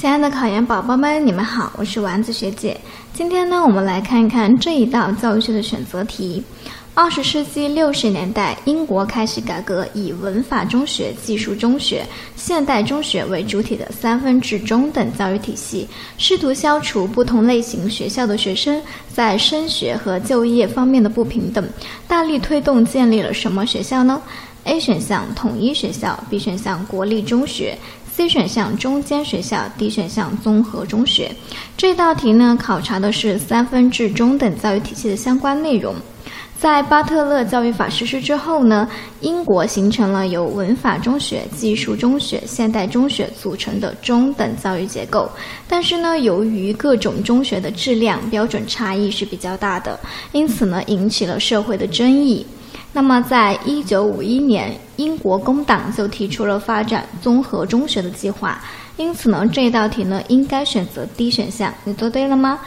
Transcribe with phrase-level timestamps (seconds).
[0.00, 2.80] 亲爱的考研宝宝们，你们好，我是丸子学姐。
[3.12, 6.40] 今天呢，我们来看一看这一道教育学的选择题。
[6.94, 12.06] 二十世纪六十年代，英国开始改革以文法中学、技术中学、
[12.36, 18.80] 现代中学为主体的三分制中等教育体系，试图消除不同类型学校的学生
[19.12, 21.68] 在升学和就业方面的不平等，
[22.06, 24.22] 大力推动建立了什么学校呢
[24.62, 27.76] ？A 选项统一学校，B 选项国立中学。
[28.18, 31.30] C 选项中间学校，D 选项综合中学。
[31.76, 35.94] 这道题呢，考察的是三分制中等教育体系的相关内容。
[36.58, 38.88] 在巴特勒教育法实施之后呢，
[39.20, 45.30] 英国形成了由文法中学、技术中学、现代中学组成的中等教育结构。
[45.68, 49.96] 但是呢，由于各种中学的质量标准差异是比较大的，
[50.32, 52.44] 因此呢，引起了社会的争议。
[52.92, 58.60] 那么，在一九五一年，英国工党就提出了发展综合中学的计划。
[58.96, 61.72] 因此呢，这道题呢，应该选择 D 选项。
[61.84, 62.58] 你做对了吗？